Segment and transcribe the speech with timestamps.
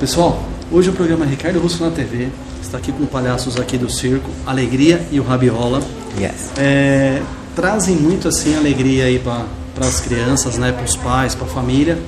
[0.00, 0.42] Pessoal,
[0.72, 2.30] hoje o programa Ricardo Russo na TV
[2.62, 5.82] está aqui com palhaços aqui do circo, Alegria e o Rabiola.
[6.18, 6.52] Yes.
[6.56, 7.20] É,
[7.54, 9.44] trazem muito assim alegria aí para
[9.86, 11.98] as crianças, né, para os pais, para a família.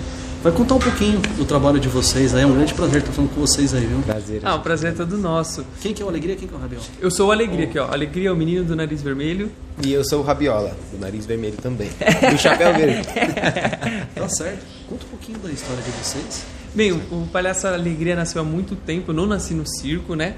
[0.42, 2.44] Vai contar um pouquinho do trabalho de vocês aí.
[2.44, 3.98] É um grande prazer estar falando com vocês aí, viu?
[3.98, 4.40] Prazer.
[4.42, 5.62] Ah, o prazer é todo nosso.
[5.82, 6.86] Quem que é o Alegria quem que é o Rabiola?
[6.98, 7.92] Eu sou o Alegria aqui, ó.
[7.92, 9.52] Alegria é o menino do nariz vermelho.
[9.84, 11.90] E eu sou o Rabiola, do nariz vermelho também.
[12.30, 13.06] Do chapéu verde.
[14.16, 14.64] Tá certo.
[14.88, 16.61] Conta um pouquinho da história de vocês.
[16.74, 19.10] Bem, o, Palhaço Alegria nasceu há muito tempo.
[19.10, 20.36] Eu não nasci no circo, né?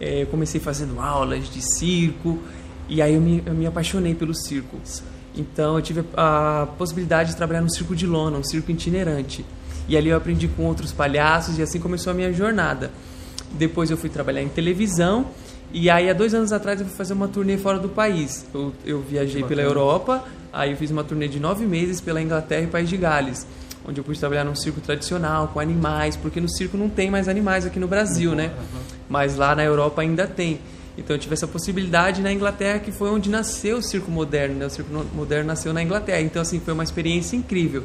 [0.00, 2.40] É, eu comecei fazendo aulas de circo.
[2.88, 4.78] E aí eu me, eu me apaixonei pelo circo.
[5.32, 9.44] Então eu tive a, a possibilidade de trabalhar no circo de lona, um circo itinerante.
[9.88, 12.90] E ali eu aprendi com outros palhaços e assim começou a minha jornada.
[13.52, 15.26] Depois eu fui trabalhar em televisão
[15.72, 18.44] e aí há dois anos atrás eu fui fazer uma turnê fora do país.
[18.52, 22.62] Eu, eu viajei pela Europa, aí eu fiz uma turnê de nove meses pela Inglaterra
[22.62, 23.46] e País de Gales,
[23.86, 27.28] onde eu pude trabalhar num circo tradicional com animais, porque no circo não tem mais
[27.28, 28.50] animais aqui no Brasil, né?
[29.08, 30.60] Mas lá na Europa ainda tem.
[30.98, 34.56] Então eu tive essa possibilidade na Inglaterra, que foi onde nasceu o circo moderno.
[34.56, 34.66] Né?
[34.66, 36.20] O circo no- moderno nasceu na Inglaterra.
[36.20, 37.84] Então assim foi uma experiência incrível.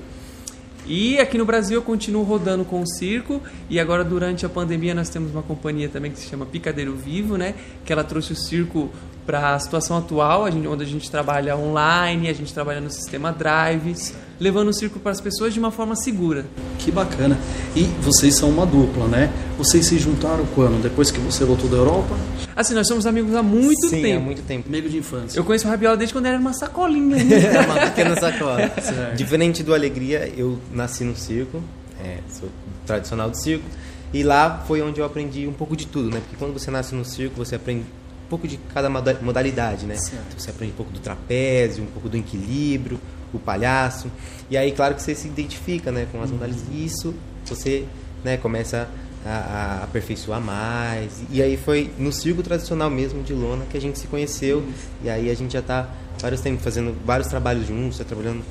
[0.88, 4.94] E aqui no Brasil eu continuo rodando com o circo e agora durante a pandemia
[4.94, 7.56] nós temos uma companhia também que se chama Picadeiro Vivo, né?
[7.84, 8.92] Que ela trouxe o circo
[9.26, 12.92] para a situação atual, a gente- onde a gente trabalha online, a gente trabalha no
[12.92, 13.96] sistema Drive,
[14.40, 16.46] levando o circo para as pessoas de uma forma segura.
[16.80, 17.38] Que bacana.
[17.76, 19.32] E vocês são uma dupla, né?
[19.58, 20.82] Vocês se juntaram quando?
[20.82, 22.16] Depois que você voltou da Europa?
[22.56, 24.18] Assim, nós somos amigos há muito Sim, tempo.
[24.18, 24.70] há muito tempo.
[24.70, 25.38] Meio de infância.
[25.40, 27.36] Eu conheço o Rabiola desde quando era uma sacolinha ainda.
[27.36, 28.72] É uma pequena sacola.
[28.82, 29.16] Certo.
[29.16, 31.62] Diferente do Alegria, eu nasci no circo,
[32.04, 32.50] é, sou
[32.86, 33.66] tradicional do circo,
[34.14, 36.20] e lá foi onde eu aprendi um pouco de tudo, né?
[36.22, 39.96] Porque quando você nasce no circo, você aprende um pouco de cada moda- modalidade, né?
[39.96, 40.36] Certo.
[40.40, 43.00] Você aprende um pouco do trapézio, um pouco do equilíbrio,
[43.36, 44.12] o palhaço,
[44.50, 47.14] e aí, claro que você se identifica, né, com as modalidades, e isso
[47.46, 47.86] você,
[48.24, 48.88] né, começa
[49.26, 53.82] a, a aperfeiçoar mais, e aí foi no circo tradicional mesmo de lona que a
[53.82, 54.64] gente se conheceu,
[55.04, 55.90] e aí a gente já está
[56.22, 58.44] vários tempos fazendo vários trabalhos juntos, tá trabalhando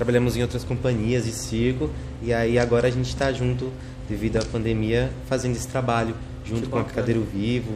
[0.00, 1.90] trabalhamos em outras companhias de circo.
[2.22, 3.70] E aí agora a gente está junto
[4.08, 6.14] devido à pandemia fazendo esse trabalho
[6.50, 7.06] junto com a bacana.
[7.06, 7.72] Picadeiro Vivo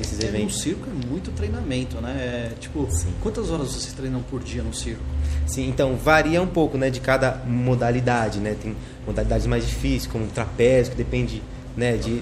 [0.00, 2.12] esses É, no eventos circo é muito treinamento, né?
[2.18, 2.86] É, tipo,
[3.20, 5.02] quantas horas vocês treinam por dia no circo?
[5.46, 10.24] sim então varia um pouco né de cada modalidade né tem modalidades mais difíceis como
[10.24, 11.42] o trapézio que depende
[11.78, 12.20] né de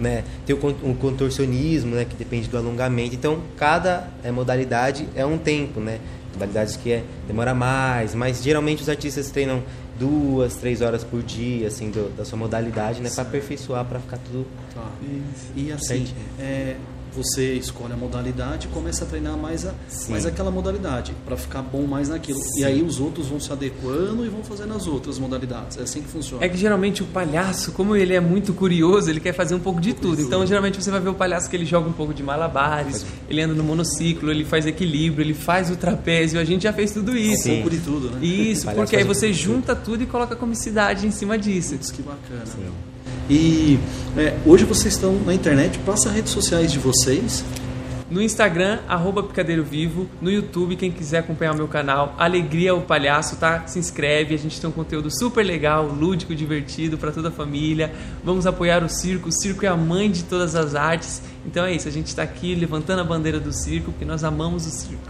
[0.00, 3.14] né tem o contorcionismo né que depende do alongamento.
[3.14, 5.98] Então cada eh, modalidade é um tempo né.
[6.32, 9.62] Modalidades que é demora mais mas geralmente os artistas treinam
[9.98, 14.18] duas três horas por dia assim do- da sua modalidade né para aperfeiçoar para ficar
[14.18, 14.84] tudo Tá.
[15.56, 16.06] E assim,
[16.38, 16.76] é,
[17.16, 20.12] você escolhe a modalidade e começa a treinar mais, a, Sim.
[20.12, 22.38] mais aquela modalidade, para ficar bom mais naquilo.
[22.58, 25.78] E aí os outros vão se adequando e vão fazendo as outras modalidades.
[25.78, 26.44] É assim que funciona.
[26.44, 29.80] É que geralmente o palhaço, como ele é muito curioso, ele quer fazer um pouco
[29.80, 30.20] de tudo.
[30.20, 33.40] Então, geralmente você vai ver o palhaço que ele joga um pouco de malabares, ele
[33.40, 36.38] anda no monociclo, ele faz equilíbrio, ele faz o trapézio.
[36.38, 37.48] A gente já fez tudo isso.
[37.48, 38.24] Um pouco de tudo, né?
[38.24, 41.74] Isso, porque aí você junta tudo e coloca comicidade em cima disso.
[41.74, 42.44] Putz, que bacana.
[43.28, 43.78] E
[44.16, 47.44] é, hoje vocês estão na internet, passa as redes sociais de vocês.
[48.08, 50.06] No Instagram, arroba Picadeiro Vivo.
[50.22, 53.66] No YouTube, quem quiser acompanhar o meu canal, Alegria o Palhaço, tá?
[53.66, 57.92] Se inscreve, a gente tem um conteúdo super legal, lúdico, divertido para toda a família.
[58.22, 59.28] Vamos apoiar o circo.
[59.28, 61.20] O circo é a mãe de todas as artes.
[61.44, 64.66] Então é isso, a gente está aqui levantando a bandeira do circo, porque nós amamos
[64.68, 65.02] o circo.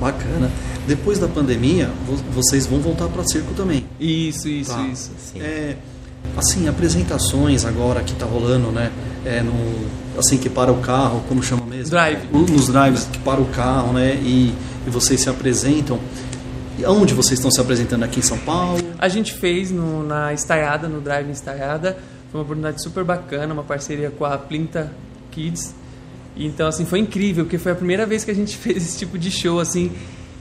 [0.00, 0.50] Bacana.
[0.86, 3.86] Depois da pandemia, vo- vocês vão voltar para circo também.
[4.00, 4.82] Isso, isso, Tá.
[4.88, 5.12] isso.
[5.16, 5.40] Sim.
[5.40, 5.76] É,
[6.36, 8.90] assim, apresentações agora que tá rolando, né?
[9.24, 9.52] É, no,
[10.18, 11.90] assim, que para o carro, como chama mesmo?
[11.90, 12.20] Drive.
[12.32, 14.14] Nos drives que para o carro, né?
[14.22, 14.54] E,
[14.86, 15.98] e vocês se apresentam.
[16.78, 18.02] E aonde vocês estão se apresentando?
[18.04, 18.78] Aqui em São Paulo?
[18.98, 21.96] A gente fez no- na Estaiada, no Drive Estaiada.
[22.30, 24.92] Foi uma oportunidade super bacana, uma parceria com a Plinta
[25.30, 25.74] Kids.
[26.36, 28.98] E Então, assim, foi incrível, porque foi a primeira vez que a gente fez esse
[28.98, 29.90] tipo de show, assim.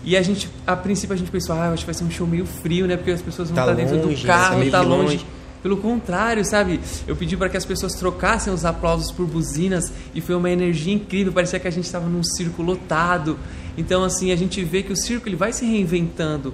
[0.04, 2.28] E a gente, a princípio, a gente pensou, ah, acho que vai ser um show
[2.28, 2.96] meio frio, né?
[2.98, 4.34] Porque as pessoas vão Tá estar dentro longe, do né?
[4.34, 5.04] Tá carro, tá longe.
[5.04, 5.26] longe.
[5.66, 6.80] Pelo contrário, sabe?
[7.08, 10.94] Eu pedi para que as pessoas trocassem os aplausos por buzinas e foi uma energia
[10.94, 11.34] incrível.
[11.34, 13.36] Parecia que a gente estava num circo lotado.
[13.76, 16.54] Então, assim, a gente vê que o circo ele vai se reinventando.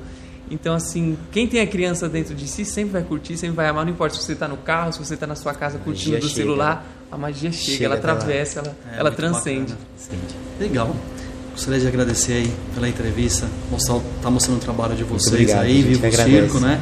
[0.49, 3.83] Então, assim, quem tem a criança dentro de si sempre vai curtir, sempre vai amar.
[3.83, 6.29] Não importa se você está no carro, se você está na sua casa curtindo do
[6.29, 6.33] chega.
[6.33, 9.73] celular, a magia chega, Chega ela atravessa, ela, É, ela transcende.
[10.57, 10.95] Legal.
[11.51, 15.81] Gostaria de agradecer aí pela entrevista, mostrar, tá mostrando o trabalho de vocês obrigado, aí,
[15.81, 16.51] Viva o.
[16.51, 16.79] Circo, né?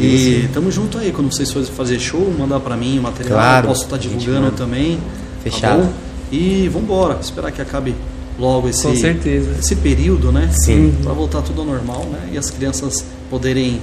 [0.00, 3.64] E tamo junto aí, quando vocês forem fazer show, mandar pra mim o material, Claro,
[3.66, 4.98] eu posso estar gente divulgando também.
[5.42, 5.82] Fechado.
[5.82, 5.88] Tá?
[6.30, 7.94] E vambora, esperar que acabe
[8.38, 9.56] logo esse, Com certeza.
[9.58, 10.48] esse período, né?
[10.52, 10.94] Sim.
[11.02, 12.28] Pra voltar tudo ao normal, né?
[12.32, 13.80] E as crianças poderem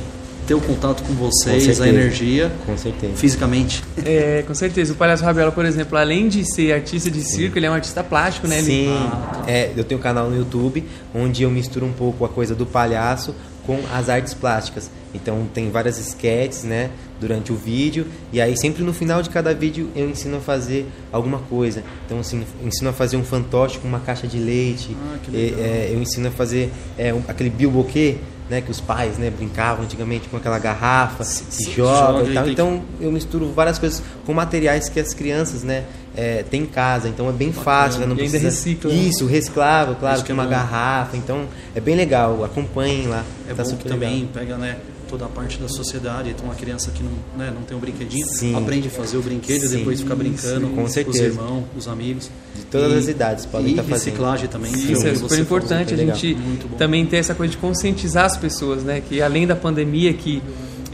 [0.47, 1.83] ter o contato com vocês, certeza.
[1.85, 3.13] a energia, Com certeza.
[3.15, 3.83] fisicamente.
[4.06, 4.94] É, com certeza.
[4.94, 8.03] O Palhaço Rabiola, por exemplo, além de ser artista de circo, ele é um artista
[8.03, 8.59] plástico, né?
[8.59, 9.51] Ele- Sim, Ah, tá.
[9.51, 10.83] é, eu tenho um canal no YouTube
[11.15, 13.33] onde eu misturo um pouco a coisa do palhaço
[13.65, 14.89] com as artes plásticas.
[15.13, 16.89] Então tem várias sketches, né,
[17.19, 20.85] durante o vídeo e aí sempre no final de cada vídeo eu ensino a fazer
[21.12, 21.81] alguma coisa.
[22.06, 24.95] Então assim, ensino a fazer um fantoche com uma caixa de leite.
[25.01, 28.17] Ah, E, é, eu ensino a fazer é, um- aquele bilboquê,
[28.50, 32.33] né, que os pais, né, brincavam antigamente com aquela garrafa, se sim, joga joga e
[32.33, 32.50] tal.
[32.50, 35.85] Então eu misturo várias coisas com materiais que as crianças, né,
[36.15, 37.07] é, têm em casa.
[37.09, 38.97] Então é bem fácil, né, não E ainda precisa recicla, né?
[38.97, 40.50] Isso, reciclável, claro, é uma bom.
[40.50, 41.17] garrafa.
[41.17, 41.45] Então
[41.75, 42.44] é bem legal.
[42.44, 43.23] Acompanhem lá.
[43.50, 44.29] É tá bom que também legal.
[44.33, 44.77] pega né,
[45.07, 46.29] toda a parte da sociedade.
[46.31, 48.56] Então, uma criança que não, né, não tem um brinquedinho Sim.
[48.56, 51.23] aprende a fazer o brinquedo e Sim, depois fica brincando sim, com com os certeza.
[51.25, 52.29] irmãos, os amigos.
[52.56, 54.06] De todas as idades podem e estar fazendo.
[54.06, 54.71] reciclagem também.
[54.71, 56.15] que Isso é é super importante a super legal.
[56.15, 56.38] gente
[56.77, 59.01] também ter essa coisa de conscientizar as pessoas, né?
[59.07, 60.41] Que além da pandemia, que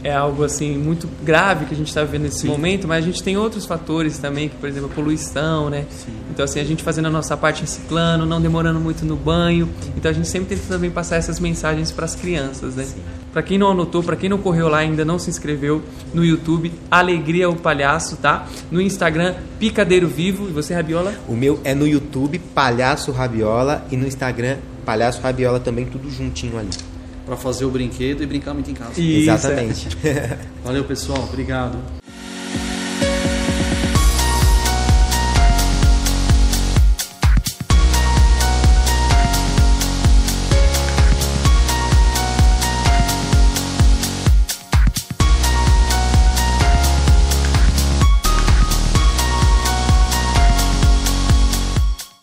[0.02, 2.48] é algo assim muito grave que a gente está vivendo nesse Sim.
[2.48, 5.86] momento, mas a gente tem outros fatores também, que por exemplo a poluição, né?
[5.90, 6.12] Sim.
[6.30, 10.10] Então assim a gente fazendo a nossa parte reciclando, não demorando muito no banho, então
[10.10, 12.86] a gente sempre tenta também passar essas mensagens para as crianças, né?
[13.32, 15.82] Para quem não anotou, para quem não correu lá ainda não se inscreveu
[16.12, 18.46] no YouTube, Alegria o Palhaço, tá?
[18.70, 21.14] No Instagram Picadeiro Vivo e você Rabiola?
[21.28, 26.58] O meu é no YouTube, Palhaço Rabiola, e no Instagram, Palhaço Rabiola também, tudo juntinho
[26.58, 26.70] ali.
[27.24, 29.00] Para fazer o brinquedo e brincar muito em casa.
[29.00, 29.34] Isso, é.
[29.34, 29.88] Exatamente.
[30.64, 31.22] Valeu, pessoal.
[31.22, 32.01] Obrigado.